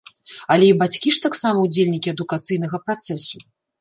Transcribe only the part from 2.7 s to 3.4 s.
працэсу.